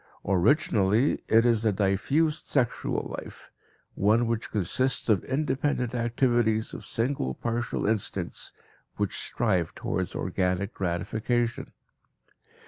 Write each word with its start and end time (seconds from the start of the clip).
Originally 0.25 1.19
it 1.27 1.45
is 1.45 1.63
a 1.63 1.71
diffused 1.71 2.47
sexual 2.47 3.15
life, 3.23 3.51
one 3.93 4.25
which 4.25 4.49
consists 4.49 5.09
of 5.09 5.23
independent 5.25 5.93
activities 5.93 6.73
of 6.73 6.83
single 6.87 7.35
partial 7.35 7.85
instincts 7.87 8.51
which 8.95 9.15
strive 9.19 9.75
towards 9.75 10.15
organic 10.15 10.73
gratification. 10.73 11.71